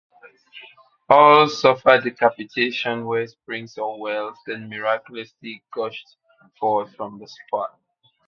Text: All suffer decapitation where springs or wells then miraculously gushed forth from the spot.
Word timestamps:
All 1.09 1.47
suffer 1.47 2.01
decapitation 2.01 3.05
where 3.05 3.27
springs 3.27 3.77
or 3.77 3.99
wells 3.99 4.35
then 4.47 4.67
miraculously 4.67 5.61
gushed 5.71 6.15
forth 6.59 6.95
from 6.95 7.19
the 7.19 7.27
spot. 7.27 7.77